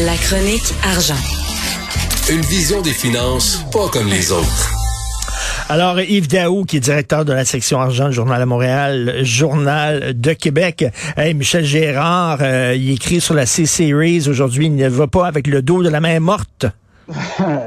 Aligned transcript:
La 0.00 0.16
chronique 0.16 0.74
argent. 0.82 1.14
Une 2.28 2.40
vision 2.40 2.82
des 2.82 2.90
finances 2.90 3.64
pas 3.72 3.88
comme 3.92 4.08
les 4.08 4.32
autres. 4.32 4.72
Alors, 5.68 6.00
Yves 6.00 6.26
Daou, 6.26 6.64
qui 6.64 6.78
est 6.78 6.80
directeur 6.80 7.24
de 7.24 7.32
la 7.32 7.44
section 7.44 7.80
argent 7.80 8.08
du 8.08 8.14
Journal 8.14 8.42
à 8.42 8.44
Montréal, 8.44 9.18
Journal 9.22 10.20
de 10.20 10.32
Québec. 10.32 10.84
Hey, 11.16 11.34
Michel 11.34 11.64
Gérard, 11.64 12.38
euh, 12.40 12.74
il 12.76 12.90
écrit 12.90 13.20
sur 13.20 13.34
la 13.34 13.46
C-Series 13.46 14.28
aujourd'hui, 14.28 14.66
il 14.66 14.74
ne 14.74 14.88
va 14.88 15.06
pas 15.06 15.28
avec 15.28 15.46
le 15.46 15.62
dos 15.62 15.84
de 15.84 15.88
la 15.88 16.00
main 16.00 16.18
morte. 16.18 16.66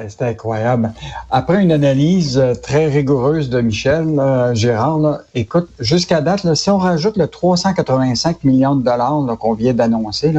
C'est 0.10 0.24
incroyable. 0.24 0.92
Après 1.32 1.64
une 1.64 1.72
analyse 1.72 2.38
euh, 2.38 2.56
très 2.56 2.88
rigoureuse 2.88 3.50
de 3.50 3.62
Michel 3.62 4.06
Gérard, 4.52 5.20
écoute, 5.34 5.70
jusqu'à 5.80 6.20
date, 6.20 6.56
si 6.56 6.70
on 6.70 6.78
rajoute 6.78 7.16
le 7.16 7.30
385 7.30 8.44
millions 8.44 8.76
de 8.76 8.84
dollars 8.84 9.24
qu'on 9.40 9.54
vient 9.54 9.74
d'annoncer, 9.74 10.34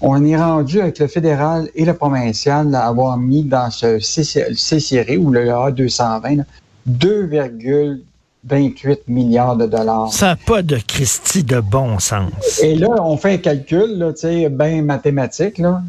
on 0.00 0.24
est 0.24 0.36
rendu 0.36 0.80
avec 0.80 0.98
le 0.98 1.06
fédéral 1.06 1.68
et 1.74 1.84
le 1.84 1.94
provincial 1.94 2.74
à 2.74 2.86
avoir 2.86 3.16
mis 3.16 3.44
dans 3.44 3.70
ce 3.70 3.98
C-Série 3.98 5.16
ou 5.16 5.30
le 5.30 5.46
A220 5.46 6.44
2,28 6.88 8.98
milliards 9.08 9.56
de 9.56 9.66
dollars. 9.66 10.12
Ça 10.12 10.28
n'a 10.28 10.36
pas 10.36 10.62
de 10.62 10.78
Christie 10.78 11.44
de 11.44 11.60
bon 11.60 11.98
sens. 11.98 12.60
Et 12.62 12.76
là, 12.76 12.88
on 13.00 13.16
fait 13.16 13.34
un 13.34 13.38
calcul, 13.38 13.98
là, 13.98 14.12
bien 14.48 14.82
mathématique. 14.82 15.58
Là 15.58 15.82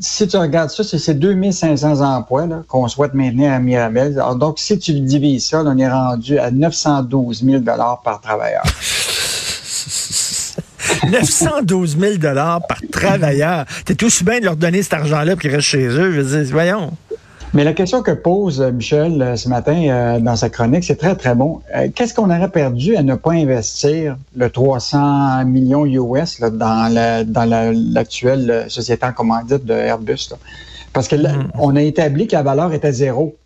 si 0.00 0.26
tu 0.26 0.36
regardes 0.36 0.70
ça, 0.70 0.82
c'est 0.84 1.14
2500 1.14 2.00
emplois 2.00 2.48
qu'on 2.68 2.88
souhaite 2.88 3.14
maintenir 3.14 3.52
à 3.52 3.60
Mirabel. 3.60 4.20
donc, 4.36 4.58
si 4.58 4.78
tu 4.78 4.92
divises 5.00 5.46
ça, 5.46 5.62
on 5.64 5.78
est 5.78 5.88
rendu 5.88 6.38
à 6.38 6.50
912 6.50 7.44
000 7.44 7.62
par 7.62 8.20
travailleur. 8.20 8.64
912 11.10 11.98
000 11.98 12.18
par 12.22 12.78
travailleur. 12.90 13.64
T'es 13.84 13.94
tout 13.94 14.08
bien 14.24 14.40
de 14.40 14.44
leur 14.44 14.56
donner 14.56 14.82
cet 14.82 14.94
argent-là 14.94 15.32
pour 15.32 15.40
qu'ils 15.40 15.50
restent 15.50 15.68
chez 15.68 15.86
eux. 15.86 16.12
Je 16.12 16.20
veux 16.20 16.42
dire, 16.42 16.52
voyons. 16.52 16.92
Mais 17.54 17.62
la 17.62 17.72
question 17.72 18.02
que 18.02 18.10
pose 18.10 18.60
euh, 18.60 18.72
Michel 18.72 19.22
euh, 19.22 19.36
ce 19.36 19.48
matin 19.48 19.76
euh, 19.88 20.18
dans 20.18 20.34
sa 20.34 20.50
chronique, 20.50 20.82
c'est 20.82 20.96
très, 20.96 21.14
très 21.14 21.36
bon. 21.36 21.60
Qu'est-ce 21.94 22.12
qu'on 22.12 22.28
aurait 22.28 22.50
perdu 22.50 22.96
à 22.96 23.04
ne 23.04 23.14
pas 23.14 23.30
investir 23.30 24.16
le 24.34 24.50
300 24.50 25.44
millions 25.44 25.86
US 25.86 26.40
dans 26.40 26.92
l'actuelle 26.92 28.46
la, 28.46 28.68
société 28.68 29.06
en 29.06 29.12
commandite 29.12 29.64
de 29.64 29.72
Airbus? 29.72 30.30
Parce 30.92 31.06
que 31.06 31.14
mm. 31.14 31.52
on 31.60 31.76
a 31.76 31.82
établi 31.82 32.26
que 32.26 32.34
la 32.34 32.42
valeur 32.42 32.72
était 32.72 32.92
zéro. 32.92 33.36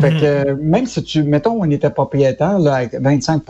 Fait 0.00 0.10
que 0.10 0.52
mm. 0.52 0.58
même 0.60 0.86
si 0.86 1.04
tu, 1.04 1.22
mettons, 1.22 1.58
on 1.60 1.70
était 1.70 1.90
propriétaire 1.90 2.58
là, 2.58 2.74
avec 2.74 2.96
25 3.00 3.44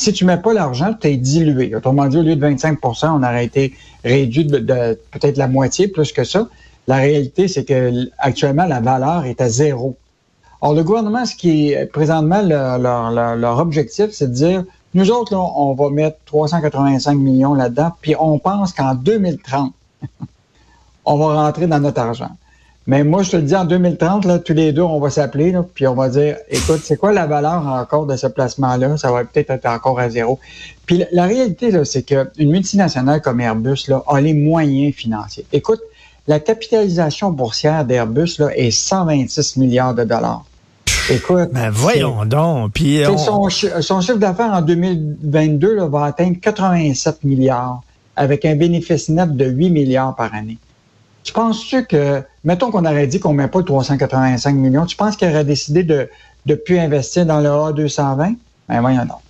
si 0.00 0.14
tu 0.14 0.24
mets 0.24 0.38
pas 0.38 0.54
l'argent, 0.54 0.94
tu 0.98 1.08
es 1.08 1.16
dilué. 1.18 1.74
Autrement 1.76 2.06
dit, 2.06 2.16
au 2.16 2.22
lieu 2.22 2.34
de 2.34 2.46
25% 2.46 3.10
on 3.10 3.22
aurait 3.22 3.44
été 3.44 3.74
réduit 4.02 4.46
de 4.46 4.98
peut-être 5.10 5.36
la 5.36 5.46
moitié, 5.46 5.88
plus 5.88 6.10
que 6.12 6.24
ça. 6.24 6.48
La 6.86 6.96
réalité, 6.96 7.48
c'est 7.48 7.66
que 7.66 8.08
actuellement, 8.16 8.64
la 8.64 8.80
valeur 8.80 9.26
est 9.26 9.42
à 9.42 9.50
zéro. 9.50 9.96
Or, 10.62 10.72
le 10.72 10.82
gouvernement, 10.84 11.26
ce 11.26 11.34
qui 11.34 11.72
est 11.72 11.84
présentement 11.84 12.40
leur, 12.40 13.58
objectif, 13.58 14.10
c'est 14.12 14.28
de 14.28 14.32
dire, 14.34 14.64
nous 14.94 15.10
autres, 15.10 15.34
on 15.36 15.74
va 15.74 15.90
mettre 15.90 16.16
385 16.24 17.14
millions 17.14 17.52
là-dedans, 17.52 17.92
puis 18.00 18.14
on 18.18 18.38
pense 18.38 18.72
qu'en 18.72 18.94
2030, 18.94 19.74
on 21.04 21.18
va 21.18 21.44
rentrer 21.44 21.66
dans 21.66 21.78
notre 21.78 22.00
argent. 22.00 22.30
Mais 22.90 23.04
moi, 23.04 23.22
je 23.22 23.30
te 23.30 23.36
le 23.36 23.42
dis, 23.42 23.54
en 23.54 23.66
2030, 23.66 24.24
là, 24.24 24.40
tous 24.40 24.52
les 24.52 24.72
deux, 24.72 24.82
on 24.82 24.98
va 24.98 25.10
s'appeler, 25.10 25.54
puis 25.76 25.86
on 25.86 25.94
va 25.94 26.08
dire, 26.08 26.38
écoute, 26.48 26.80
c'est 26.82 26.96
quoi 26.96 27.12
la 27.12 27.28
valeur 27.28 27.64
encore 27.68 28.04
de 28.04 28.16
ce 28.16 28.26
placement-là? 28.26 28.96
Ça 28.96 29.12
va 29.12 29.24
peut-être 29.24 29.50
être 29.50 29.66
encore 29.66 30.00
à 30.00 30.10
zéro. 30.10 30.40
Puis 30.86 31.04
la, 31.12 31.26
réalité, 31.26 31.70
c'est 31.84 32.02
qu'une 32.02 32.50
multinationale 32.50 33.22
comme 33.22 33.40
Airbus 33.40 33.84
là, 33.86 34.02
a 34.08 34.20
les 34.20 34.34
moyens 34.34 34.92
financiers. 34.92 35.46
Écoute, 35.52 35.78
la 36.26 36.40
capitalisation 36.40 37.30
boursière 37.30 37.84
d'Airbus 37.84 38.40
est 38.56 38.72
126 38.72 39.56
milliards 39.58 39.94
de 39.94 40.02
dollars. 40.02 40.44
Écoute, 41.10 41.50
ben 41.52 41.70
voyons 41.70 42.24
donc. 42.24 42.72
Puis 42.72 43.02
son, 43.18 43.48
chiffre 44.00 44.18
d'affaires 44.18 44.52
en 44.52 44.62
2022 44.62 45.84
va 45.84 46.06
atteindre 46.06 46.38
87 46.42 47.22
milliards 47.22 47.82
avec 48.16 48.44
un 48.44 48.56
bénéfice 48.56 49.08
net 49.10 49.36
de 49.36 49.44
8 49.44 49.70
milliards 49.70 50.16
par 50.16 50.34
année. 50.34 50.58
Tu 51.22 51.32
penses-tu 51.32 51.84
que, 51.84 52.22
mettons 52.44 52.70
qu'on 52.70 52.84
aurait 52.84 53.06
dit 53.06 53.20
qu'on 53.20 53.32
ne 53.32 53.38
met 53.38 53.48
pas 53.48 53.62
385 53.62 54.54
millions, 54.54 54.86
tu 54.86 54.96
penses 54.96 55.16
qu'il 55.16 55.28
aurait 55.28 55.44
décidé 55.44 55.82
de 55.82 56.08
ne 56.46 56.54
plus 56.54 56.78
investir 56.78 57.26
dans 57.26 57.40
le 57.40 57.48
A220? 57.48 58.36
Ben 58.68 58.80
voyons 58.80 59.04
donc. 59.04 59.20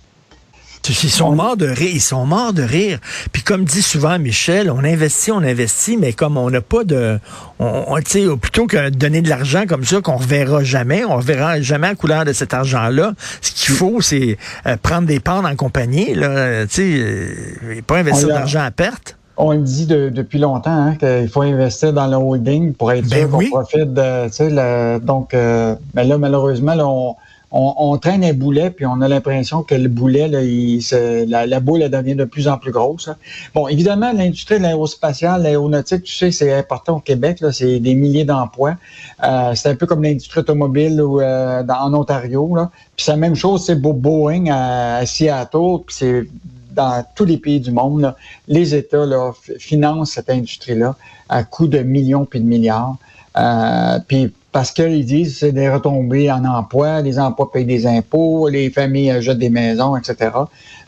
Ils 0.89 1.11
sont 1.11 1.35
morts 1.35 1.57
de 1.57 1.67
rire. 1.67 1.91
Ils 1.93 2.01
sont 2.01 2.25
morts 2.25 2.53
de 2.53 2.63
rire. 2.63 2.99
Puis 3.31 3.43
comme 3.43 3.65
dit 3.65 3.81
souvent 3.81 4.17
Michel, 4.17 4.71
on 4.71 4.83
investit, 4.83 5.31
on 5.31 5.37
investit, 5.37 5.97
mais 5.97 6.13
comme 6.13 6.37
on 6.37 6.49
n'a 6.49 6.61
pas 6.61 6.83
de, 6.83 7.19
on, 7.59 7.85
on 7.87 8.37
plutôt 8.37 8.65
que 8.65 8.89
de 8.89 8.95
donner 8.95 9.21
de 9.21 9.29
l'argent 9.29 9.65
comme 9.67 9.85
ça 9.85 10.01
qu'on 10.01 10.17
reverra 10.17 10.63
jamais, 10.63 11.05
on 11.05 11.17
reverra 11.17 11.61
jamais 11.61 11.89
la 11.89 11.95
couleur 11.95 12.25
de 12.25 12.33
cet 12.33 12.53
argent-là. 12.53 13.13
Ce 13.41 13.51
qu'il 13.51 13.75
faut, 13.75 14.01
c'est 14.01 14.37
euh, 14.65 14.75
prendre 14.81 15.07
des 15.07 15.19
parts 15.19 15.45
en 15.45 15.55
compagnie, 15.55 16.15
là, 16.15 16.65
tu 16.65 16.75
sais, 16.75 16.81
euh, 16.83 17.81
pas 17.85 17.97
investir 17.97 18.27
de 18.27 18.33
l'argent 18.33 18.61
à 18.61 18.71
perte. 18.71 19.17
On 19.43 19.53
le 19.53 19.63
dit 19.63 19.87
depuis 19.87 20.37
longtemps 20.37 20.69
hein, 20.69 20.95
qu'il 20.95 21.27
faut 21.27 21.41
investir 21.41 21.93
dans 21.93 22.05
le 22.05 22.15
holding 22.15 22.73
pour 22.73 22.91
être 22.91 23.09
ben 23.09 23.27
sûr 23.27 23.31
qu'on 23.31 23.49
profite 23.49 23.91
de, 23.91 24.27
tu 24.27 24.33
sais, 24.33 24.99
donc, 24.99 25.33
euh, 25.33 25.75
là 25.95 26.17
malheureusement, 26.19 26.75
là, 26.75 26.87
on 26.87 27.15
on, 27.51 27.97
traîne 27.97 28.23
un 28.23 28.33
boulet, 28.33 28.69
puis 28.69 28.85
on 28.85 29.01
a 29.01 29.07
l'impression 29.07 29.63
que 29.63 29.75
le 29.75 29.89
boulet, 29.89 30.27
là, 30.27 31.45
la, 31.45 31.59
boule, 31.59 31.81
elle 31.81 31.91
devient 31.91 32.15
de 32.15 32.23
plus 32.23 32.47
en 32.47 32.57
plus 32.57 32.71
grosse. 32.71 33.09
Bon, 33.53 33.67
évidemment, 33.67 34.13
l'industrie 34.13 34.57
de 34.57 34.63
l'aérospatiale, 34.63 35.43
l'aéronautique, 35.43 36.03
tu 36.03 36.15
sais, 36.15 36.31
c'est 36.31 36.53
important 36.53 36.97
au 36.97 36.99
Québec, 36.99 37.43
c'est 37.51 37.79
des 37.79 37.93
milliers 37.93 38.23
d'emplois. 38.23 38.75
Euh, 39.23 39.53
c'est 39.55 39.69
un 39.69 39.75
peu 39.75 39.85
comme 39.85 40.01
l'industrie 40.03 40.39
automobile 40.39 41.01
ou, 41.01 41.19
euh, 41.19 41.63
en 41.67 41.93
Ontario. 41.93 42.55
Là. 42.55 42.71
Puis 42.95 43.05
c'est 43.05 43.11
la 43.11 43.17
même 43.17 43.35
chose, 43.35 43.65
c'est 43.65 43.75
Boeing 43.75 44.45
à, 44.49 45.05
Seattle, 45.05 45.83
puis 45.85 45.95
c'est 45.95 46.27
dans 46.73 47.05
tous 47.15 47.25
les 47.25 47.37
pays 47.37 47.59
du 47.59 47.71
monde, 47.71 48.13
les 48.47 48.75
États 48.75 49.05
là, 49.05 49.31
financent 49.59 50.11
cette 50.11 50.29
industrie-là 50.29 50.95
à 51.29 51.43
coût 51.43 51.67
de 51.67 51.79
millions 51.79 52.25
puis 52.25 52.39
de 52.39 52.45
milliards. 52.45 52.97
Euh, 53.37 53.99
puis 54.07 54.33
parce 54.51 54.71
qu'ils 54.71 55.05
disent 55.05 55.37
c'est 55.37 55.53
des 55.53 55.69
retombées 55.69 56.29
en 56.31 56.43
emploi, 56.43 57.01
les 57.01 57.19
emplois 57.19 57.51
payent 57.51 57.65
des 57.65 57.87
impôts, 57.87 58.49
les 58.49 58.69
familles 58.69 59.21
jettent 59.21 59.37
des 59.37 59.49
maisons, 59.49 59.95
etc. 59.95 60.31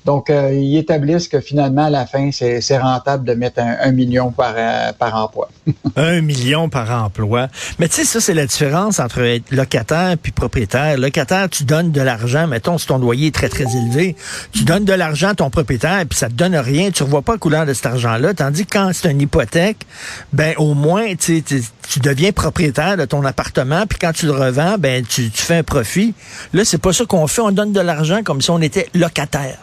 Donc, 0.05 0.29
euh, 0.29 0.53
ils 0.53 0.77
établissent 0.77 1.27
que 1.27 1.39
finalement, 1.39 1.85
à 1.85 1.89
la 1.89 2.05
fin, 2.05 2.29
c'est 2.31 2.77
rentable 2.77 3.25
de 3.25 3.33
mettre 3.33 3.59
un, 3.61 3.91
million 3.91 4.31
par, 4.31 4.53
euh, 4.57 4.91
par 4.93 5.15
emploi. 5.15 5.49
un 5.95 6.21
million 6.21 6.69
par 6.69 6.91
emploi. 6.91 7.47
Mais 7.79 7.87
tu 7.87 7.95
sais, 7.95 8.05
ça, 8.05 8.19
c'est 8.19 8.33
la 8.33 8.45
différence 8.45 8.99
entre 8.99 9.39
locataire 9.51 10.15
puis 10.21 10.31
propriétaire. 10.31 10.97
Locataire, 10.97 11.49
tu 11.49 11.63
donnes 11.63 11.91
de 11.91 12.01
l'argent, 12.01 12.47
mettons, 12.47 12.77
si 12.77 12.87
ton 12.87 12.97
loyer 12.97 13.27
est 13.27 13.35
très, 13.35 13.49
très 13.49 13.63
élevé, 13.63 14.15
tu 14.51 14.63
donnes 14.63 14.85
de 14.85 14.93
l'argent 14.93 15.29
à 15.29 15.35
ton 15.35 15.49
propriétaire 15.49 16.03
puis 16.09 16.17
ça 16.17 16.27
te 16.27 16.33
donne 16.33 16.55
rien, 16.55 16.91
tu 16.91 17.03
ne 17.03 17.05
revois 17.05 17.21
pas 17.21 17.33
la 17.33 17.37
couleur 17.37 17.65
de 17.65 17.73
cet 17.73 17.85
argent-là. 17.85 18.33
Tandis 18.33 18.65
que 18.65 18.73
quand 18.73 18.91
c'est 18.93 19.09
une 19.09 19.21
hypothèque, 19.21 19.85
ben 20.33 20.53
au 20.57 20.73
moins, 20.73 21.15
tu, 21.15 21.41
tu 21.43 21.99
deviens 21.99 22.31
propriétaire 22.31 22.97
de 22.97 23.05
ton 23.05 23.23
appartement 23.23 23.85
puis 23.87 23.97
quand 23.99 24.11
tu 24.11 24.25
le 24.25 24.33
revends, 24.33 24.77
ben 24.77 25.05
tu, 25.05 25.29
tu 25.29 25.41
fais 25.41 25.57
un 25.57 25.63
profit. 25.63 26.13
Là, 26.53 26.65
c'est 26.65 26.77
pas 26.77 26.93
ça 26.93 27.05
qu'on 27.05 27.27
fait. 27.27 27.41
On 27.41 27.51
donne 27.51 27.71
de 27.71 27.81
l'argent 27.81 28.21
comme 28.23 28.41
si 28.41 28.49
on 28.49 28.61
était 28.61 28.87
locataire. 28.93 29.57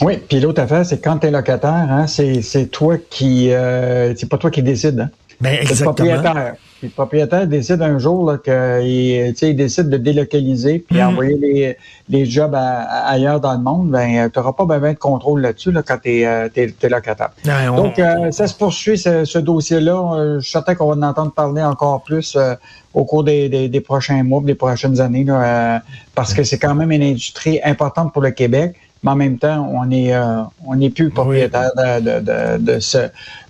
Oui, 0.00 0.18
puis 0.28 0.40
l'autre 0.40 0.62
affaire, 0.62 0.86
c'est 0.86 1.00
quand 1.00 1.18
tu 1.18 1.26
es 1.26 1.30
locataire, 1.30 1.70
hein, 1.70 2.06
c'est 2.06 2.70
toi 2.70 2.96
qui 3.10 3.52
euh, 3.52 4.14
c'est 4.16 4.28
pas 4.28 4.38
toi 4.38 4.50
qui 4.50 4.62
décide. 4.62 5.00
Hein. 5.00 5.10
Ben, 5.42 5.58
exactement. 5.60 5.90
Le 5.90 5.94
propriétaire. 5.94 6.54
Puis 6.78 6.88
le 6.88 6.94
propriétaire 6.94 7.46
décide 7.48 7.82
un 7.82 7.98
jour 7.98 8.32
qu'il 8.44 9.34
il 9.42 9.56
décide 9.56 9.88
de 9.88 9.96
délocaliser 9.96 10.78
puis 10.78 10.98
mm. 10.98 11.02
envoyer 11.02 11.36
les, 11.36 11.76
les 12.08 12.26
jobs 12.26 12.54
ailleurs 12.54 13.40
dans 13.40 13.52
le 13.52 13.58
monde, 13.58 13.90
ben 13.90 14.30
tu 14.30 14.38
n'auras 14.38 14.52
pas 14.52 14.64
besoin 14.64 14.92
de 14.92 14.98
contrôle 14.98 15.40
là-dessus 15.40 15.72
là, 15.72 15.82
quand 15.82 15.98
tu 16.02 16.22
es, 16.22 16.50
es, 16.54 16.88
locataire. 16.88 17.30
Donc, 17.76 17.98
euh, 17.98 18.30
ça 18.30 18.46
se 18.46 18.54
poursuit, 18.54 18.98
ce, 18.98 19.24
ce 19.24 19.38
dossier-là. 19.38 20.14
Euh, 20.14 20.34
je 20.38 20.44
suis 20.44 20.52
certain 20.52 20.76
qu'on 20.76 20.86
va 20.86 20.94
en 20.94 21.02
entendre 21.02 21.32
parler 21.32 21.62
encore 21.62 22.02
plus 22.02 22.36
euh, 22.36 22.54
au 22.94 23.04
cours 23.04 23.24
des, 23.24 23.48
des, 23.48 23.68
des, 23.68 23.80
prochains 23.80 24.22
mois, 24.22 24.42
des 24.44 24.54
prochaines 24.54 25.00
années, 25.00 25.24
là, 25.24 25.82
parce 26.14 26.34
que 26.34 26.44
c'est 26.44 26.58
quand 26.58 26.74
même 26.74 26.92
une 26.92 27.02
industrie 27.02 27.60
importante 27.64 28.12
pour 28.12 28.22
le 28.22 28.30
Québec 28.30 28.74
mais 29.02 29.10
en 29.10 29.16
même 29.16 29.38
temps, 29.38 29.68
on 29.72 29.90
est 29.90 30.14
euh, 30.14 30.42
on 30.66 30.76
n'est 30.76 30.90
plus 30.90 31.10
propriétaire 31.10 31.70
de, 31.76 32.20
de, 32.20 32.58
de, 32.58 32.80
ce 32.80 32.98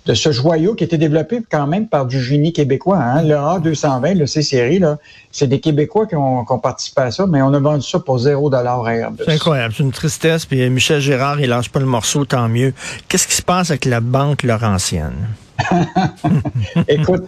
de 0.05 0.13
ce 0.13 0.31
joyau 0.31 0.73
qui 0.75 0.83
a 0.83 0.85
été 0.85 0.97
développé 0.97 1.41
quand 1.49 1.67
même 1.67 1.87
par 1.87 2.05
du 2.05 2.21
génie 2.21 2.53
québécois. 2.53 2.97
Hein. 2.97 3.23
Le 3.23 3.35
A220, 3.35 4.17
le 4.17 4.25
C-Série, 4.25 4.79
là, 4.79 4.97
c'est 5.31 5.47
des 5.47 5.59
Québécois 5.59 6.07
qui 6.07 6.15
ont, 6.15 6.43
qui 6.43 6.51
ont, 6.51 6.59
participé 6.59 7.01
à 7.01 7.11
ça, 7.11 7.25
mais 7.27 7.41
on 7.41 7.53
a 7.53 7.59
vendu 7.59 7.85
ça 7.87 7.99
pour 7.99 8.17
zéro 8.19 8.49
dollar 8.49 8.85
à 8.85 8.95
Airbus. 8.95 9.23
C'est 9.25 9.33
incroyable, 9.33 9.73
c'est 9.77 9.83
une 9.83 9.91
tristesse. 9.91 10.45
Puis 10.45 10.69
Michel 10.69 10.99
Gérard, 10.99 11.39
il 11.39 11.49
lâche 11.49 11.69
pas 11.69 11.79
le 11.79 11.85
morceau, 11.85 12.25
tant 12.25 12.49
mieux. 12.49 12.73
Qu'est-ce 13.07 13.27
qui 13.27 13.35
se 13.35 13.41
passe 13.43 13.69
avec 13.69 13.85
la 13.85 14.01
banque 14.01 14.43
Laurentienne? 14.43 15.27
écoute, 16.87 17.23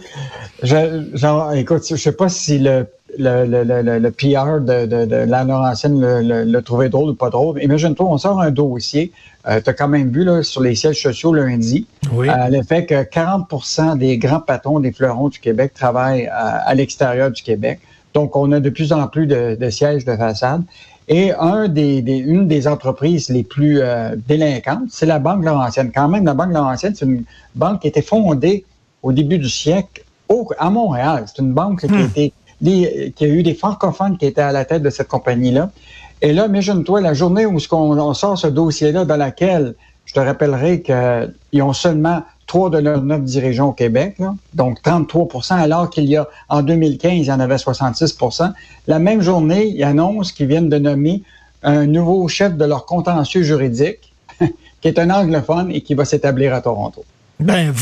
je, 0.62 1.08
genre, 1.14 1.52
écoute, 1.52 1.82
je 1.88 1.96
sais 1.96 2.12
pas 2.12 2.28
si 2.28 2.58
le 2.58 2.86
le, 3.18 3.46
le, 3.46 3.98
le, 3.98 4.10
PR 4.10 4.60
de, 4.60 4.86
de, 4.86 5.04
de 5.06 5.16
la 5.16 5.44
Laurentienne 5.44 6.00
le, 6.00 6.60
trouvé 6.60 6.88
drôle 6.88 7.10
ou 7.10 7.14
pas 7.14 7.30
drôle. 7.30 7.62
Imagine-toi, 7.62 8.06
on 8.06 8.18
sort 8.18 8.40
un 8.40 8.50
dossier. 8.50 9.12
Euh, 9.48 9.60
tu 9.62 9.70
as 9.70 9.72
quand 9.72 9.88
même 9.88 10.10
vu 10.10 10.24
là, 10.24 10.42
sur 10.42 10.62
les 10.62 10.74
sièges 10.74 11.02
sociaux 11.02 11.32
lundi 11.32 11.86
oui. 12.12 12.28
euh, 12.28 12.48
le 12.48 12.62
fait 12.62 12.86
que 12.86 13.02
40% 13.02 13.98
des 13.98 14.18
grands 14.18 14.40
patrons 14.40 14.80
des 14.80 14.92
fleurons 14.92 15.28
du 15.28 15.38
Québec 15.38 15.72
travaillent 15.74 16.28
à, 16.32 16.74
l'extérieur 16.74 17.30
du 17.30 17.42
Québec. 17.42 17.80
Donc, 18.14 18.34
on 18.36 18.50
a 18.52 18.60
de 18.60 18.70
plus 18.70 18.92
en 18.92 19.06
plus 19.08 19.26
de, 19.26 19.56
de 19.58 19.70
sièges 19.70 20.04
de 20.04 20.16
façade. 20.16 20.62
Et 21.08 21.32
un 21.32 21.68
des, 21.68 22.02
des, 22.02 22.16
une 22.16 22.48
des 22.48 22.66
entreprises 22.66 23.28
les 23.28 23.44
plus 23.44 23.80
euh, 23.80 24.16
délinquantes, 24.28 24.88
c'est 24.90 25.06
la 25.06 25.20
Banque 25.20 25.44
Laurentienne. 25.44 25.92
Quand 25.94 26.08
même, 26.08 26.24
la 26.24 26.34
Banque 26.34 26.52
Laurentienne, 26.52 26.94
c'est 26.96 27.04
une 27.04 27.22
banque 27.54 27.80
qui 27.80 27.86
a 27.86 27.90
été 27.90 28.02
fondée 28.02 28.64
au 29.02 29.12
début 29.12 29.38
du 29.38 29.48
siècle 29.48 30.04
au, 30.28 30.48
à 30.58 30.68
Montréal. 30.68 31.24
C'est 31.26 31.40
une 31.42 31.52
banque 31.52 31.80
qui 31.80 31.86
a 31.86 31.90
hmm. 31.90 32.06
été 32.06 32.32
qu'il 32.62 33.12
y 33.20 33.24
a 33.24 33.26
eu 33.34 33.42
des 33.42 33.54
francophones 33.54 34.16
qui 34.16 34.26
étaient 34.26 34.40
à 34.40 34.52
la 34.52 34.64
tête 34.64 34.82
de 34.82 34.90
cette 34.90 35.08
compagnie-là. 35.08 35.70
Et 36.22 36.32
là, 36.32 36.46
imagine-toi, 36.46 37.00
la 37.00 37.12
journée 37.12 37.44
où 37.44 37.58
on, 37.72 38.14
sort 38.14 38.38
ce 38.38 38.46
dossier-là 38.46 39.04
dans 39.04 39.16
laquelle, 39.16 39.74
je 40.06 40.14
te 40.14 40.20
rappellerai 40.20 40.82
qu'ils 40.82 41.62
ont 41.62 41.74
seulement 41.74 42.22
trois 42.46 42.70
de 42.70 42.78
leurs 42.78 43.02
neuf 43.02 43.22
dirigeants 43.22 43.68
au 43.68 43.72
Québec, 43.72 44.16
donc 44.54 44.78
33% 44.82 45.54
alors 45.54 45.90
qu'il 45.90 46.04
y 46.04 46.16
a, 46.16 46.28
en 46.48 46.62
2015, 46.62 47.12
il 47.12 47.24
y 47.24 47.32
en 47.32 47.40
avait 47.40 47.56
66% 47.56 48.52
La 48.86 48.98
même 48.98 49.20
journée, 49.20 49.66
ils 49.66 49.82
annoncent 49.82 50.32
qu'ils 50.32 50.46
viennent 50.46 50.68
de 50.68 50.78
nommer 50.78 51.22
un 51.62 51.86
nouveau 51.86 52.26
chef 52.28 52.56
de 52.56 52.64
leur 52.64 52.86
contentieux 52.86 53.42
juridique, 53.42 54.12
qui 54.40 54.88
est 54.88 54.98
un 54.98 55.10
anglophone 55.10 55.70
et 55.72 55.80
qui 55.80 55.94
va 55.94 56.04
s'établir 56.04 56.54
à 56.54 56.60
Toronto. 56.60 57.04
Ben, 57.38 57.74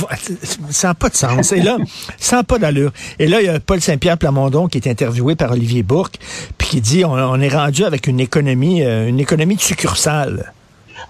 ça 0.71 0.89
n'a 0.89 0.95
pas 0.95 1.09
de 1.09 1.15
sens. 1.15 1.53
Et 1.53 1.61
là, 1.61 1.77
ça 2.19 2.37
n'a 2.37 2.45
pas 2.45 2.59
d'allure. 2.59 2.93
Et 3.19 3.29
là, 3.29 3.41
il 3.41 3.47
y 3.47 3.49
a 3.49 3.61
Paul 3.61 3.81
Saint-Pierre 3.81 4.19
Plamondon 4.19 4.67
qui 4.67 4.79
est 4.79 4.89
interviewé 4.89 5.37
par 5.37 5.53
Olivier 5.53 5.83
Bourque, 5.83 6.19
puis 6.59 6.69
qui 6.69 6.81
dit 6.81 7.05
on, 7.05 7.41
est 7.41 7.55
rendu 7.55 7.85
avec 7.85 8.07
une 8.07 8.19
économie, 8.19 8.83
euh, 8.83 9.07
une 9.09 9.21
économie 9.21 9.57
de 9.57 9.61
succursale. 9.61 10.53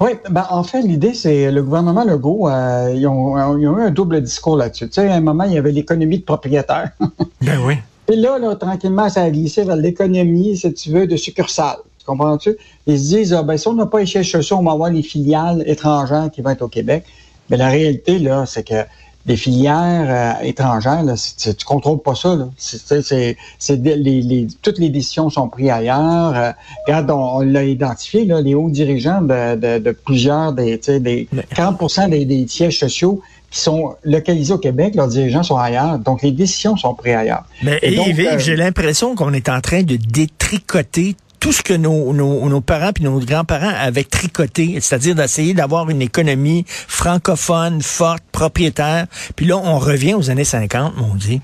Oui, 0.00 0.10
ben 0.28 0.46
en 0.50 0.64
fait, 0.64 0.82
l'idée, 0.82 1.14
c'est 1.14 1.50
le 1.50 1.62
gouvernement 1.62 2.04
Legault, 2.04 2.48
euh, 2.48 2.92
ils, 2.94 3.06
ont, 3.06 3.36
ils, 3.58 3.68
ont, 3.68 3.78
eu 3.78 3.82
un 3.82 3.90
double 3.90 4.20
discours 4.22 4.56
là-dessus. 4.56 4.88
Tu 4.88 4.94
sais, 4.94 5.08
à 5.08 5.14
un 5.14 5.20
moment, 5.20 5.44
il 5.44 5.52
y 5.52 5.58
avait 5.58 5.72
l'économie 5.72 6.18
de 6.18 6.24
propriétaire. 6.24 6.90
ben 7.42 7.58
oui. 7.64 7.74
Et 8.08 8.16
là, 8.16 8.38
là, 8.38 8.54
tranquillement, 8.56 9.08
ça 9.08 9.22
a 9.22 9.30
glissé 9.30 9.64
vers 9.64 9.76
l'économie, 9.76 10.56
si 10.56 10.72
tu 10.74 10.90
veux, 10.90 11.06
de 11.06 11.16
succursale. 11.16 11.78
Tu 11.98 12.04
comprends-tu? 12.04 12.56
Ils 12.86 12.98
se 12.98 13.16
disent, 13.16 13.32
ah, 13.32 13.42
ben, 13.42 13.56
si 13.56 13.66
on 13.68 13.74
n'a 13.74 13.86
pas 13.86 14.00
les 14.00 14.06
sièges 14.06 14.30
sociaux, 14.30 14.58
on 14.58 14.62
va 14.62 14.72
avoir 14.72 14.90
les 14.90 15.02
filiales 15.02 15.62
étrangères 15.66 16.30
qui 16.30 16.42
vont 16.42 16.50
être 16.50 16.62
au 16.62 16.68
Québec. 16.68 17.04
Mais 17.48 17.56
la 17.56 17.68
réalité, 17.68 18.18
là, 18.18 18.44
c'est 18.46 18.66
que 18.66 18.84
des 19.26 19.36
filières 19.36 20.06
euh, 20.40 20.44
étrangères, 20.46 21.02
là, 21.02 21.14
tu, 21.14 21.48
ne 21.48 21.54
contrôles 21.64 22.02
pas 22.02 22.14
ça. 22.14 22.34
Là. 22.34 22.48
C'est, 22.58 23.36
les, 23.58 24.46
toutes 24.60 24.78
les 24.78 24.90
décisions 24.90 25.30
sont 25.30 25.48
prises 25.48 25.70
ailleurs. 25.70 26.34
Euh, 26.36 26.52
regarde, 26.86 27.10
on, 27.10 27.40
l'a 27.40 27.64
identifié, 27.64 28.26
là, 28.26 28.40
les 28.40 28.54
hauts 28.54 28.68
dirigeants 28.68 29.22
de, 29.22 29.78
de, 29.78 29.90
plusieurs 29.92 30.52
des, 30.52 30.78
des 30.78 31.28
40 31.54 32.10
des, 32.10 32.24
des, 32.26 32.46
sièges 32.48 32.78
sociaux 32.78 33.22
qui 33.50 33.60
sont 33.60 33.94
localisés 34.02 34.52
au 34.52 34.58
Québec, 34.58 34.94
leurs 34.94 35.08
dirigeants 35.08 35.44
sont 35.44 35.56
ailleurs. 35.56 35.98
Donc, 35.98 36.22
les 36.22 36.32
décisions 36.32 36.76
sont 36.76 36.92
prises 36.94 37.14
ailleurs. 37.14 37.44
Mais 37.62 37.78
Et 37.82 37.94
donc, 37.94 38.08
euh, 38.18 38.38
j'ai 38.38 38.56
l'impression 38.56 39.14
qu'on 39.14 39.32
est 39.32 39.48
en 39.48 39.60
train 39.60 39.82
de 39.82 39.96
détricoter 39.96 41.16
tout 41.44 41.52
ce 41.52 41.60
que 41.62 41.74
nos, 41.74 42.14
nos, 42.14 42.48
nos 42.48 42.62
parents 42.62 42.92
puis 42.94 43.04
nos 43.04 43.18
grands-parents 43.18 43.74
avaient 43.78 44.04
tricoté, 44.04 44.78
c'est-à-dire 44.80 45.14
d'essayer 45.14 45.52
d'avoir 45.52 45.90
une 45.90 46.00
économie 46.00 46.64
francophone, 46.66 47.82
forte, 47.82 48.22
propriétaire. 48.32 49.04
Puis 49.36 49.44
là, 49.44 49.58
on 49.58 49.78
revient 49.78 50.14
aux 50.14 50.30
années 50.30 50.44
50, 50.44 50.96
mon 50.96 51.14
Dieu. 51.14 51.40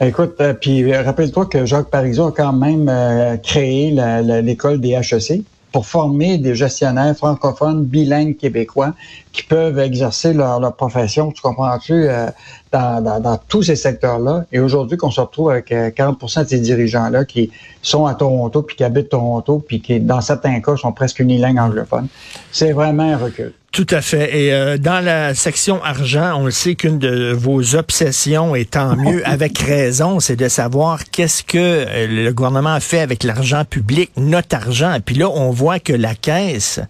Écoute, 0.00 0.36
euh, 0.40 0.54
puis 0.54 0.94
rappelle-toi 0.94 1.46
que 1.46 1.66
Jacques 1.66 1.90
Parizeau 1.90 2.28
a 2.28 2.32
quand 2.32 2.52
même 2.52 2.88
euh, 2.88 3.38
créé 3.38 3.92
l'école 4.40 4.80
des 4.80 4.90
HEC 4.90 5.42
pour 5.72 5.86
former 5.86 6.38
des 6.38 6.54
gestionnaires 6.54 7.16
francophones 7.16 7.84
bilingues 7.84 8.36
québécois 8.36 8.94
qui 9.32 9.42
peuvent 9.42 9.78
exercer 9.78 10.32
leur, 10.32 10.74
profession, 10.74 11.30
tu 11.30 11.40
comprends-tu, 11.40 11.92
euh, 11.92 12.26
dans, 12.72 13.20
dans, 13.20 13.38
tous 13.48 13.62
ces 13.62 13.76
secteurs-là. 13.76 14.44
Et 14.52 14.58
aujourd'hui, 14.60 14.96
qu'on 14.96 15.10
se 15.10 15.20
retrouve 15.20 15.50
avec 15.50 15.70
40% 15.70 16.44
de 16.44 16.48
ces 16.48 16.60
dirigeants-là 16.60 17.24
qui 17.24 17.50
sont 17.82 18.06
à 18.06 18.14
Toronto, 18.14 18.62
puis 18.62 18.76
qui 18.76 18.84
habitent 18.84 19.10
Toronto, 19.10 19.62
puis 19.66 19.80
qui, 19.80 20.00
dans 20.00 20.20
certains 20.20 20.60
cas, 20.60 20.76
sont 20.76 20.92
presque 20.92 21.20
unilingues 21.20 21.58
anglophones. 21.58 22.08
C'est 22.52 22.72
vraiment 22.72 23.04
un 23.04 23.16
recul. 23.16 23.52
Tout 23.72 23.86
à 23.90 24.00
fait. 24.00 24.36
Et 24.36 24.52
euh, 24.52 24.78
dans 24.78 25.04
la 25.04 25.32
section 25.34 25.82
argent, 25.84 26.34
on 26.40 26.44
le 26.46 26.50
sait 26.50 26.74
qu'une 26.74 26.98
de 26.98 27.32
vos 27.32 27.76
obsessions, 27.76 28.56
et 28.56 28.64
tant 28.64 28.96
mieux, 28.96 29.22
avec 29.28 29.58
raison, 29.58 30.18
c'est 30.18 30.34
de 30.34 30.48
savoir 30.48 31.04
qu'est-ce 31.04 31.44
que 31.44 31.58
euh, 31.58 32.06
le 32.08 32.32
gouvernement 32.32 32.74
a 32.74 32.80
fait 32.80 32.98
avec 32.98 33.22
l'argent 33.22 33.64
public, 33.64 34.10
notre 34.16 34.56
argent. 34.56 34.94
Et 34.94 35.00
puis 35.00 35.14
là, 35.14 35.30
on 35.30 35.50
voit 35.50 35.78
que 35.78 35.92
la 35.92 36.16
Caisse, 36.16 36.80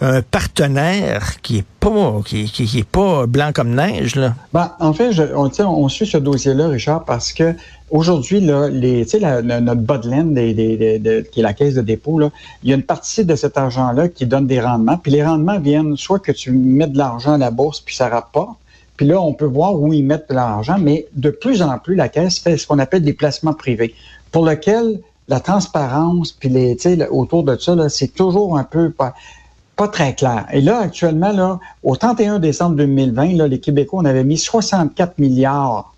un 0.00 0.22
partenaire 0.22 1.40
qui 1.42 1.58
est 1.58 1.64
pas 1.84 2.20
qui, 2.24 2.44
qui, 2.46 2.78
est 2.78 2.88
pas 2.88 3.26
blanc 3.26 3.50
comme 3.54 3.74
neige, 3.74 4.16
là. 4.16 4.34
Ben, 4.52 4.72
en 4.80 4.92
fait, 4.92 5.10
on, 5.34 5.88
suit 5.88 6.06
ce 6.06 6.18
dossier-là, 6.18 6.68
Richard, 6.68 7.04
parce 7.04 7.32
que 7.32 7.54
Aujourd'hui, 7.94 8.40
notre 8.40 9.80
botland, 9.82 10.34
des, 10.34 10.52
des, 10.52 11.24
qui 11.30 11.38
est 11.38 11.42
la 11.44 11.52
caisse 11.52 11.74
de 11.74 11.80
dépôt, 11.80 12.18
là, 12.18 12.30
il 12.64 12.70
y 12.70 12.72
a 12.72 12.76
une 12.76 12.82
partie 12.82 13.24
de 13.24 13.36
cet 13.36 13.56
argent-là 13.56 14.08
qui 14.08 14.26
donne 14.26 14.48
des 14.48 14.60
rendements. 14.60 14.96
Puis 14.96 15.12
les 15.12 15.24
rendements 15.24 15.60
viennent 15.60 15.96
soit 15.96 16.18
que 16.18 16.32
tu 16.32 16.50
mets 16.50 16.88
de 16.88 16.98
l'argent 16.98 17.34
à 17.34 17.38
la 17.38 17.52
bourse 17.52 17.80
puis 17.80 17.94
ça 17.94 18.08
rapporte. 18.08 18.58
Puis 18.96 19.06
là, 19.06 19.20
on 19.20 19.32
peut 19.32 19.44
voir 19.44 19.80
où 19.80 19.92
ils 19.92 20.02
mettent 20.02 20.28
de 20.28 20.34
l'argent, 20.34 20.76
mais 20.80 21.06
de 21.14 21.30
plus 21.30 21.62
en 21.62 21.78
plus, 21.78 21.94
la 21.94 22.08
caisse 22.08 22.40
fait 22.40 22.56
ce 22.56 22.66
qu'on 22.66 22.80
appelle 22.80 23.04
des 23.04 23.12
placements 23.12 23.54
privés, 23.54 23.94
pour 24.32 24.44
lequel 24.44 24.98
la 25.28 25.38
transparence 25.38 26.32
puis 26.32 26.48
les, 26.48 26.76
autour 27.10 27.44
de 27.44 27.56
ça, 27.56 27.88
c'est 27.88 28.12
toujours 28.12 28.58
un 28.58 28.64
peu 28.64 28.90
pas 29.76 29.88
très 29.88 30.14
clair. 30.14 30.46
Et 30.52 30.60
là, 30.60 30.78
actuellement, 30.78 31.32
là, 31.32 31.58
au 31.82 31.96
31 31.96 32.38
décembre 32.38 32.76
2020, 32.76 33.36
là, 33.36 33.48
les 33.48 33.60
Québécois, 33.60 34.00
on 34.02 34.04
avait 34.04 34.24
mis 34.24 34.38
64 34.38 35.18
milliards 35.18 35.94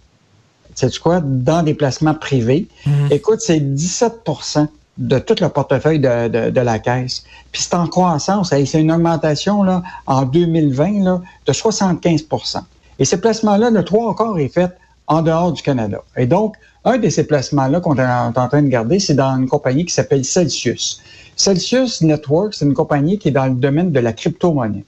sais 0.77 0.91
quoi, 1.03 1.21
dans 1.21 1.63
des 1.63 1.75
placements 1.75 2.15
privés. 2.15 2.69
Mhm. 2.87 3.09
Écoute, 3.11 3.41
c'est 3.41 3.61
17% 3.61 4.69
de 4.99 5.19
tout 5.19 5.37
le 5.41 5.49
portefeuille 5.49 5.99
de, 5.99 6.51
de, 6.51 6.61
la 6.61 6.79
caisse. 6.79 7.25
Puis 7.53 7.63
c'est 7.63 7.75
en 7.75 7.87
croissance. 7.87 8.51
C'est 8.51 8.81
une 8.81 8.93
augmentation 8.93 9.63
là, 9.63 9.83
en 10.07 10.23
2020 10.23 11.05
là, 11.05 11.21
de 11.47 11.53
75% 11.53 12.61
Et 12.99 13.05
ces 13.05 13.21
placements-là, 13.21 13.71
le 13.71 13.85
trois 13.85 14.09
encore 14.09 14.39
est 14.39 14.49
fait 14.49 14.71
en 15.07 15.21
dehors 15.23 15.53
du 15.53 15.63
Canada. 15.63 15.99
Et 16.17 16.27
donc, 16.27 16.57
un 16.85 16.99
de 16.99 17.09
ces 17.11 17.25
placements-là 17.27 17.81
qu'on 17.81 17.97
est 17.97 18.07
en 18.07 18.49
train 18.49 18.63
de 18.63 18.69
garder, 18.69 18.99
c'est 18.99 19.15
dans 19.15 19.37
une 19.37 19.49
compagnie 19.49 19.85
qui 19.85 19.93
s'appelle 19.93 20.25
Celsius. 20.25 21.03
Celsius 21.37 22.01
Network, 22.01 22.55
c'est 22.55 22.65
une 22.65 22.75
compagnie 22.75 23.19
qui 23.19 23.29
est 23.29 23.33
dans 23.33 23.47
le 23.47 23.55
domaine 23.55 23.93
de 23.93 24.01
la 24.01 24.13
crypto-monnaie. 24.13 24.85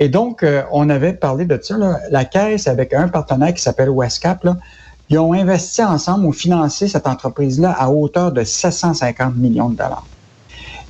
Et 0.00 0.08
donc, 0.08 0.42
euh, 0.42 0.64
on 0.72 0.90
avait 0.90 1.12
parlé 1.12 1.44
de 1.44 1.58
ça, 1.62 1.78
là, 1.78 2.00
la 2.10 2.24
caisse 2.24 2.66
avec 2.66 2.92
un 2.92 3.06
partenaire 3.06 3.54
qui 3.54 3.62
s'appelle 3.62 3.90
Westcap, 3.90 4.42
là, 4.42 4.56
ils 5.08 5.18
ont 5.18 5.32
investi 5.32 5.84
ensemble, 5.84 6.26
ont 6.26 6.32
financé 6.32 6.88
cette 6.88 7.06
entreprise-là 7.06 7.70
à 7.78 7.90
hauteur 7.90 8.32
de 8.32 8.42
750 8.42 9.36
millions 9.36 9.68
de 9.68 9.76
dollars. 9.76 10.06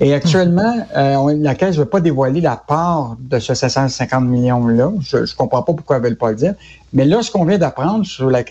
Et 0.00 0.12
actuellement, 0.12 0.86
euh, 0.96 1.36
la 1.38 1.54
Caisse 1.54 1.76
ne 1.76 1.82
veut 1.82 1.88
pas 1.88 2.00
dévoiler 2.00 2.40
la 2.40 2.56
part 2.56 3.16
de 3.20 3.38
ce 3.38 3.54
750 3.54 4.24
millions-là. 4.24 4.92
Je 5.00 5.18
ne 5.18 5.36
comprends 5.36 5.62
pas 5.62 5.72
pourquoi 5.72 5.96
elle 5.96 6.02
ne 6.02 6.08
veut 6.08 6.16
pas 6.16 6.30
le 6.30 6.36
dire. 6.36 6.54
Mais 6.92 7.04
là, 7.04 7.22
ce 7.22 7.30
qu'on 7.30 7.44
vient 7.44 7.58
d'apprendre 7.58 8.04
sur 8.04 8.28
la, 8.28 8.42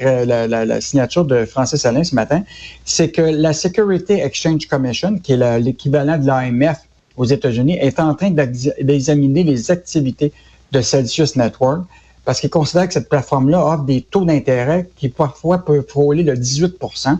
la, 0.48 0.82
signature 0.82 1.26
de 1.26 1.44
Francis 1.46 1.86
Alain 1.86 2.04
ce 2.04 2.16
matin, 2.16 2.44
c'est 2.86 3.12
que 3.12 3.22
la 3.22 3.52
Security 3.52 4.14
Exchange 4.14 4.68
Commission, 4.68 5.18
qui 5.18 5.34
est 5.34 5.60
l'équivalent 5.60 6.18
de 6.18 6.26
l'AMF 6.26 6.78
aux 7.18 7.26
États-Unis, 7.26 7.78
est 7.80 8.00
en 8.00 8.16
train 8.16 8.32
d'examiner 8.32 9.44
les 9.44 9.70
activités 9.70 10.32
de 10.72 10.82
Celsius 10.82 11.36
Network 11.36 11.84
parce 12.26 12.40
qu'ils 12.40 12.50
considèrent 12.50 12.88
que 12.88 12.94
cette 12.94 13.10
plateforme-là 13.10 13.66
offre 13.66 13.84
des 13.84 14.02
taux 14.02 14.24
d'intérêt 14.24 14.90
qui 14.96 15.10
parfois 15.10 15.60
peuvent 15.60 15.86
frôler 15.88 16.24
le 16.24 16.36
18% 16.36 17.18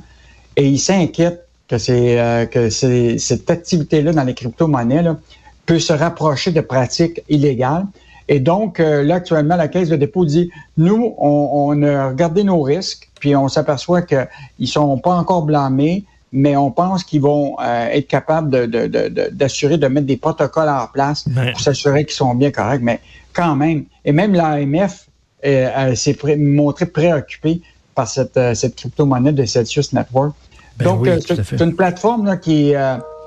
et 0.56 0.68
ils 0.68 0.80
s'inquiètent 0.80 1.43
que, 1.68 1.78
c'est, 1.78 2.20
euh, 2.20 2.46
que 2.46 2.70
cette 2.70 3.50
activité-là 3.50 4.14
dans 4.14 4.24
les 4.24 4.34
crypto-monnaies 4.34 5.04
peut 5.66 5.80
se 5.80 5.94
rapprocher 5.94 6.52
de 6.52 6.62
pratiques 6.62 7.22
illégales. 7.30 7.86
Et 8.30 8.40
donc, 8.40 8.80
euh, 8.80 9.04
là, 9.04 9.16
actuellement, 9.16 9.56
la 9.56 9.68
Caisse 9.68 9.90
de 9.90 9.96
dépôt 9.96 10.26
dit, 10.26 10.50
nous, 10.78 11.14
on, 11.18 11.82
a 11.84 12.10
regardé 12.10 12.44
nos 12.44 12.62
risques, 12.62 13.10
puis 13.20 13.36
on 13.36 13.48
s'aperçoit 13.48 14.02
qu'ils 14.02 14.28
ne 14.60 14.66
sont 14.66 14.98
pas 14.98 15.14
encore 15.16 15.44
blâmés, 15.44 16.06
mais 16.32 16.56
on 16.56 16.72
pense 16.72 17.04
qu'ils 17.04 17.22
vont 17.22 17.58
euh, 17.60 17.88
être 17.90 18.08
capables 18.08 18.50
d'assurer, 19.32 19.78
de, 19.78 19.88
mettre 19.88 20.08
des 20.08 20.18
protocoles 20.18 20.70
en 20.70 20.88
place 20.88 21.28
ben. 21.28 21.52
pour 21.52 21.62
s'assurer 21.62 22.06
qu'ils 22.06 22.16
sont 22.16 22.34
bien 22.34 22.50
corrects. 22.50 22.82
Mais 22.82 23.00
quand 23.34 23.56
même. 23.56 23.86
Et 24.06 24.12
même 24.12 24.34
l'AMF 24.34 25.08
euh, 25.46 25.96
s'est 25.96 26.18
montré 26.38 26.86
préoccupé 26.86 27.62
par 27.96 28.08
cette, 28.08 28.38
euh, 28.38 28.56
cette 28.56 28.76
crypto-monnaie 28.76 29.34
de 29.34 29.46
Celsius 29.46 29.94
Network. 29.94 30.34
Ben 30.78 30.86
Donc, 30.86 31.08
euh, 31.08 31.20
c'est 31.22 31.62
une 31.62 31.76
plateforme 31.76 32.40
qui, 32.40 32.74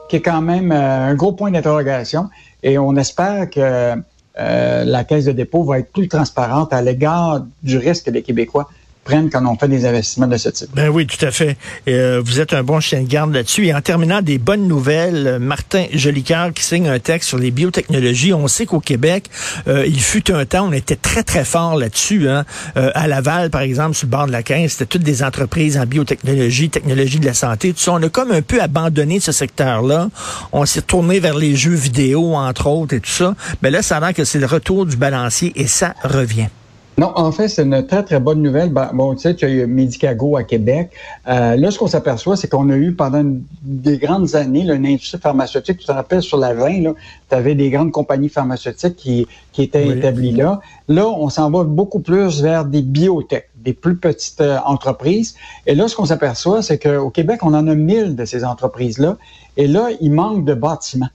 qui 0.08 0.16
est 0.16 0.22
quand 0.22 0.42
même 0.42 0.72
un 0.72 1.14
gros 1.14 1.32
point 1.32 1.50
d'interrogation 1.50 2.28
et 2.62 2.78
on 2.78 2.96
espère 2.96 3.48
que 3.50 3.94
la 4.36 5.04
Caisse 5.04 5.26
de 5.26 5.32
dépôt 5.32 5.64
va 5.64 5.78
être 5.78 5.92
plus 5.92 6.08
transparente 6.08 6.72
à 6.72 6.82
l'égard 6.82 7.44
du 7.62 7.78
risque 7.78 8.06
que 8.06 8.10
les 8.10 8.22
Québécois 8.22 8.68
prennent 9.06 9.30
quand 9.30 9.46
on 9.46 9.56
fait 9.56 9.68
des 9.68 9.86
investissements 9.86 10.26
de 10.26 10.36
ce 10.36 10.48
type. 10.50 10.68
Ben 10.74 10.88
oui, 10.88 11.06
tout 11.06 11.24
à 11.24 11.30
fait. 11.30 11.56
Euh, 11.88 12.20
vous 12.22 12.40
êtes 12.40 12.52
un 12.52 12.62
bon 12.62 12.80
chien 12.80 13.02
de 13.02 13.08
garde 13.08 13.32
là-dessus. 13.32 13.66
Et 13.66 13.74
en 13.74 13.80
terminant, 13.80 14.20
des 14.20 14.38
bonnes 14.38 14.66
nouvelles. 14.66 15.38
Martin 15.40 15.86
Jolicoeur 15.92 16.52
qui 16.52 16.64
signe 16.64 16.88
un 16.88 16.98
texte 16.98 17.28
sur 17.28 17.38
les 17.38 17.50
biotechnologies. 17.50 18.34
On 18.34 18.48
sait 18.48 18.66
qu'au 18.66 18.80
Québec, 18.80 19.30
euh, 19.68 19.86
il 19.86 20.00
fut 20.00 20.30
un 20.32 20.44
temps, 20.44 20.68
on 20.68 20.72
était 20.72 20.96
très, 20.96 21.22
très 21.22 21.44
fort 21.44 21.76
là-dessus. 21.76 22.28
Hein. 22.28 22.44
Euh, 22.76 22.90
à 22.94 23.06
Laval, 23.06 23.50
par 23.50 23.60
exemple, 23.60 23.94
sur 23.94 24.06
le 24.06 24.10
bord 24.10 24.26
de 24.26 24.32
la 24.32 24.42
15, 24.42 24.72
c'était 24.72 24.86
toutes 24.86 25.04
des 25.04 25.22
entreprises 25.22 25.78
en 25.78 25.86
biotechnologie, 25.86 26.68
technologie 26.68 27.20
de 27.20 27.26
la 27.26 27.34
santé, 27.34 27.72
tout 27.72 27.80
ça. 27.80 27.92
On 27.92 28.02
a 28.02 28.08
comme 28.08 28.32
un 28.32 28.42
peu 28.42 28.60
abandonné 28.60 29.20
ce 29.20 29.30
secteur-là. 29.30 30.08
On 30.52 30.66
s'est 30.66 30.82
tourné 30.82 31.20
vers 31.20 31.36
les 31.36 31.54
jeux 31.54 31.74
vidéo, 31.74 32.34
entre 32.34 32.66
autres, 32.66 32.94
et 32.94 33.00
tout 33.00 33.10
ça. 33.10 33.34
Mais 33.62 33.70
là, 33.70 33.82
ça 33.82 33.98
a 33.98 34.00
l'air 34.00 34.14
que 34.14 34.24
c'est 34.24 34.40
le 34.40 34.46
retour 34.46 34.84
du 34.84 34.96
balancier 34.96 35.52
et 35.54 35.68
ça 35.68 35.94
revient. 36.02 36.48
Non, 36.98 37.12
en 37.14 37.30
fait, 37.30 37.48
c'est 37.48 37.62
une 37.62 37.86
très, 37.86 38.02
très 38.02 38.20
bonne 38.20 38.40
nouvelle. 38.40 38.70
Ben, 38.70 38.90
bon, 38.94 39.14
tu 39.14 39.20
sais, 39.20 39.34
tu 39.34 39.44
as 39.44 39.50
eu 39.50 39.66
Medicago 39.66 40.36
à 40.36 40.44
Québec. 40.44 40.92
Euh, 41.28 41.54
là, 41.54 41.70
ce 41.70 41.78
qu'on 41.78 41.88
s'aperçoit, 41.88 42.36
c'est 42.36 42.48
qu'on 42.48 42.70
a 42.70 42.76
eu 42.76 42.92
pendant 42.94 43.22
des 43.62 43.98
grandes 43.98 44.34
années 44.34 44.64
là, 44.64 44.74
une 44.74 44.86
industrie 44.86 45.20
pharmaceutique. 45.20 45.78
Tu 45.78 45.86
te 45.86 45.92
rappelles, 45.92 46.22
sur 46.22 46.38
la 46.38 46.54
20, 46.54 46.94
tu 47.28 47.34
avais 47.34 47.54
des 47.54 47.68
grandes 47.68 47.92
compagnies 47.92 48.30
pharmaceutiques 48.30 48.96
qui, 48.96 49.26
qui 49.52 49.62
étaient 49.62 49.88
établies 49.88 50.32
là. 50.32 50.60
Là, 50.88 51.06
on 51.06 51.28
s'en 51.28 51.50
va 51.50 51.64
beaucoup 51.64 52.00
plus 52.00 52.40
vers 52.40 52.64
des 52.64 52.80
biotech, 52.80 53.50
des 53.56 53.74
plus 53.74 53.96
petites 53.96 54.40
euh, 54.40 54.58
entreprises. 54.64 55.34
Et 55.66 55.74
là, 55.74 55.88
ce 55.88 55.96
qu'on 55.96 56.06
s'aperçoit, 56.06 56.62
c'est 56.62 56.78
qu'au 56.78 57.10
Québec, 57.10 57.40
on 57.42 57.52
en 57.52 57.66
a 57.68 57.74
mille 57.74 58.16
de 58.16 58.24
ces 58.24 58.42
entreprises-là. 58.42 59.18
Et 59.58 59.66
là, 59.66 59.90
il 60.00 60.12
manque 60.12 60.46
de 60.46 60.54
bâtiments. 60.54 61.10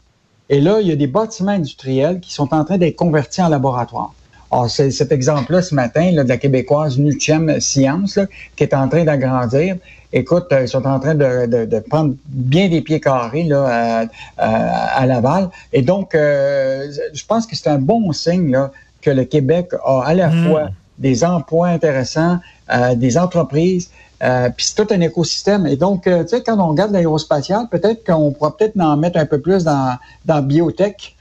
Et 0.50 0.62
là, 0.62 0.80
il 0.80 0.88
y 0.88 0.92
a 0.92 0.96
des 0.96 1.08
bâtiments 1.08 1.54
industriels 1.54 2.20
qui 2.20 2.34
sont 2.34 2.54
en 2.54 2.66
train 2.66 2.78
d'être 2.78 2.98
convertis 2.98 3.42
en 3.42 3.48
laboratoire. 3.50 4.14
Alors, 4.52 4.70
c'est 4.70 4.92
cet 4.92 5.12
exemple-là 5.12 5.62
ce 5.62 5.74
matin 5.74 6.12
là, 6.12 6.24
de 6.24 6.30
la 6.30 6.38
québécoise 6.38 6.98
Nuchem 6.98 7.60
Science 7.62 8.20
qui 8.56 8.64
est 8.64 8.74
en 8.74 8.90
train 8.90 9.06
d'agrandir. 9.06 9.78
Écoute, 10.14 10.48
euh, 10.52 10.64
ils 10.64 10.68
sont 10.68 10.86
en 10.86 11.00
train 11.00 11.16
de, 11.16 11.80
prendre 11.90 12.16
bien 12.28 12.68
des 12.68 12.82
pieds 12.82 13.00
carrés 13.00 13.44
là, 13.44 14.08
à, 14.38 15.06
Laval. 15.06 15.50
Et 15.72 15.82
donc, 15.82 16.14
euh, 16.16 16.92
je 17.14 17.26
pense 17.26 17.48
que 17.48 17.56
c'est 17.56 17.70
un 17.70 17.78
bon 17.78 18.12
signe 18.12 18.52
là, 18.52 18.72
que 19.02 19.10
le 19.10 19.24
Québec 19.24 19.70
a 19.86 20.04
à 20.06 20.14
la 20.14 20.30
hmm. 20.30 20.48
fois 20.48 20.70
des 20.98 21.24
emplois 21.24 21.70
intéressants, 21.70 22.40
euh, 22.74 22.94
des 22.96 23.18
entreprises, 23.18 23.90
puis 24.20 24.66
c'est 24.66 24.76
tout 24.76 24.94
un 24.94 25.02
écosystème. 25.02 25.66
Et 25.66 25.78
donc, 25.78 26.04
tu 26.04 26.12
sais, 26.28 26.44
quand 26.44 26.60
on 26.60 26.68
regarde 26.68 26.92
l'aérospatial, 26.92 27.68
peut-être 27.72 28.06
qu'on 28.06 28.32
pourra 28.32 28.56
peut-être 28.56 28.80
en 28.80 28.96
mettre 28.96 29.18
un 29.18 29.26
peu 29.26 29.40
plus 29.40 29.64
dans, 29.64 29.98
dans 30.26 30.44
biotech. 30.44 31.16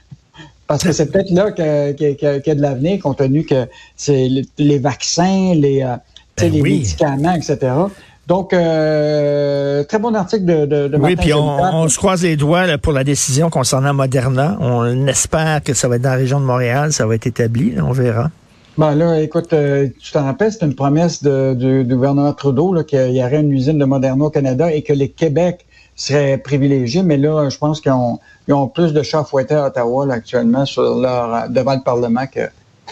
Parce 0.71 0.83
que 0.83 0.93
c'est 0.93 1.11
peut-être 1.11 1.31
là 1.31 1.51
qu'il 1.51 1.65
y, 1.65 2.49
a 2.49 2.55
de 2.55 2.61
l'avenir, 2.61 3.01
compte 3.01 3.17
tenu 3.17 3.43
que 3.43 3.67
c'est 3.97 4.29
les, 4.57 4.79
vaccins, 4.79 5.51
les, 5.53 5.83
euh, 5.83 5.97
ben 6.37 6.49
les 6.49 6.61
médicaments, 6.61 7.33
etc. 7.33 7.73
Donc, 8.25 8.53
euh, 8.53 9.83
très 9.83 9.99
bon 9.99 10.15
article 10.15 10.45
de, 10.45 10.87
de, 10.87 10.97
Oui, 10.97 11.17
puis 11.17 11.33
on, 11.33 11.89
se 11.89 11.97
croise 11.97 12.23
les 12.23 12.37
doigts 12.37 12.77
pour 12.77 12.93
la 12.93 13.03
décision 13.03 13.49
concernant 13.49 13.93
Moderna. 13.93 14.55
On 14.61 15.07
espère 15.07 15.61
que 15.61 15.73
ça 15.73 15.89
va 15.89 15.97
être 15.97 16.03
dans 16.03 16.11
la 16.11 16.15
région 16.15 16.39
de 16.39 16.45
Montréal, 16.45 16.93
ça 16.93 17.05
va 17.05 17.15
être 17.15 17.27
établi, 17.27 17.73
on 17.77 17.91
verra. 17.91 18.31
Ben 18.77 18.95
là, 18.95 19.19
écoute, 19.19 19.51
euh, 19.51 19.89
tu 19.99 20.13
t'en 20.13 20.23
rappelles, 20.23 20.53
c'était 20.53 20.67
une 20.67 20.75
promesse 20.75 21.21
du 21.21 21.83
gouvernement 21.83 22.31
Trudeau 22.31 22.81
qu'il 22.85 23.11
y 23.11 23.21
aurait 23.21 23.41
une 23.41 23.51
usine 23.51 23.77
de 23.77 23.83
Moderna 23.83 24.23
au 24.23 24.29
Canada 24.29 24.71
et 24.71 24.83
que 24.83 24.93
les 24.93 25.09
Québec 25.09 25.65
seraient 26.01 26.37
privilégiés, 26.37 27.03
mais 27.03 27.17
là, 27.17 27.49
je 27.49 27.57
pense 27.57 27.81
qu'ils 27.81 27.91
ont, 27.91 28.19
ont, 28.49 28.67
plus 28.67 28.93
de 28.93 29.03
chats 29.03 29.23
fouettés 29.23 29.55
à 29.55 29.67
Ottawa 29.67 30.11
actuellement 30.11 30.65
sur 30.65 30.99
leur, 30.99 31.49
devant 31.49 31.75
le 31.75 31.83
Parlement 31.83 32.25
que 32.27 32.49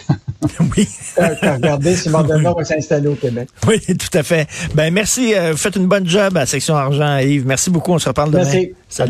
oui. 0.76 0.88
Regardez 1.18 1.94
si 1.94 2.08
Moderna 2.08 2.54
va 2.54 2.64
s'installer 2.64 3.08
au 3.08 3.14
Québec. 3.14 3.48
Oui, 3.66 3.80
tout 3.80 4.18
à 4.18 4.22
fait. 4.22 4.48
Ben 4.74 4.92
merci. 4.92 5.34
Euh, 5.34 5.52
vous 5.52 5.58
faites 5.58 5.76
une 5.76 5.86
bonne 5.86 6.08
job 6.08 6.36
à 6.36 6.46
Section 6.46 6.74
Argent, 6.74 7.18
Yves. 7.18 7.46
Merci 7.46 7.68
beaucoup. 7.68 7.92
On 7.92 7.98
se 7.98 8.08
reparle 8.08 8.30
demain. 8.30 8.44
Merci. 8.44 8.72
Salut. 8.88 9.08